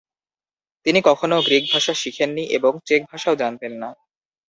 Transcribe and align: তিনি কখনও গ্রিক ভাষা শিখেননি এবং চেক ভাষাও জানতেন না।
তিনি 0.85 0.99
কখনও 1.03 1.37
গ্রিক 1.41 1.65
ভাষা 1.73 1.93
শিখেননি 1.93 2.43
এবং 2.57 2.71
চেক 2.85 3.01
ভাষাও 3.11 3.35
জানতেন 3.35 3.73
না। 3.81 3.89